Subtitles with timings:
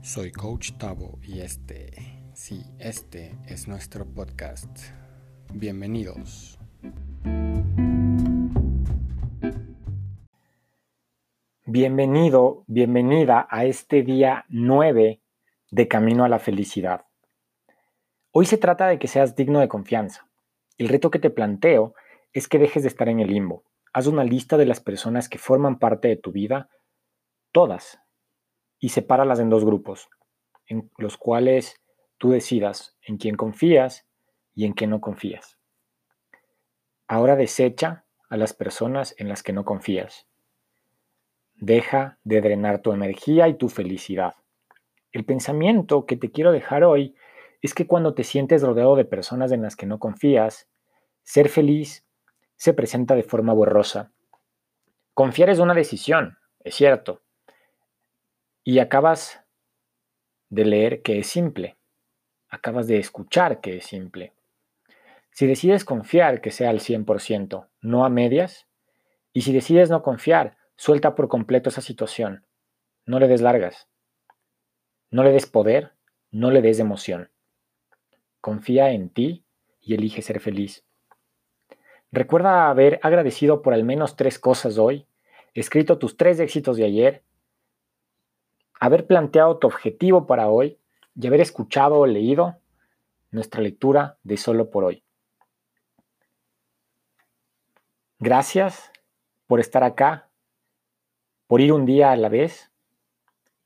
[0.00, 1.90] Soy Coach Tavo y este,
[2.32, 4.70] sí, este es nuestro podcast.
[5.52, 6.58] Bienvenidos.
[11.66, 15.20] Bienvenido, bienvenida a este día 9
[15.72, 17.04] de Camino a la Felicidad.
[18.30, 20.28] Hoy se trata de que seas digno de confianza.
[20.78, 21.94] El reto que te planteo
[22.32, 23.64] es que dejes de estar en el limbo.
[23.92, 26.70] Haz una lista de las personas que forman parte de tu vida,
[27.50, 27.98] todas,
[28.78, 30.08] y sepáralas en dos grupos,
[30.66, 31.80] en los cuales
[32.18, 34.06] tú decidas en quién confías
[34.54, 35.58] y en quién no confías.
[37.06, 40.26] Ahora desecha a las personas en las que no confías.
[41.54, 44.34] Deja de drenar tu energía y tu felicidad.
[45.12, 47.16] El pensamiento que te quiero dejar hoy
[47.62, 50.68] es que cuando te sientes rodeado de personas en las que no confías,
[51.22, 52.04] ser feliz
[52.56, 54.12] se presenta de forma borrosa.
[55.14, 57.22] Confiar es una decisión, es cierto,
[58.68, 59.42] y acabas
[60.50, 61.78] de leer que es simple.
[62.50, 64.34] Acabas de escuchar que es simple.
[65.30, 68.66] Si decides confiar, que sea al 100%, no a medias.
[69.32, 72.44] Y si decides no confiar, suelta por completo esa situación.
[73.06, 73.88] No le des largas.
[75.10, 75.94] No le des poder,
[76.30, 77.30] no le des emoción.
[78.42, 79.46] Confía en ti
[79.80, 80.84] y elige ser feliz.
[82.12, 85.06] Recuerda haber agradecido por al menos tres cosas hoy,
[85.54, 87.22] escrito tus tres éxitos de ayer
[88.80, 90.78] haber planteado tu objetivo para hoy
[91.14, 92.58] y haber escuchado o leído
[93.30, 95.02] nuestra lectura de Solo por hoy.
[98.18, 98.90] Gracias
[99.46, 100.28] por estar acá,
[101.46, 102.70] por ir un día a la vez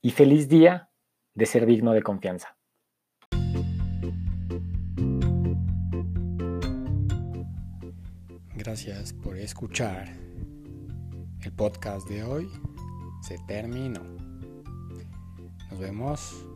[0.00, 0.90] y feliz día
[1.34, 2.56] de ser digno de confianza.
[8.54, 10.08] Gracias por escuchar.
[11.40, 12.48] El podcast de hoy
[13.22, 14.21] se terminó.
[15.72, 16.51] Nos vemos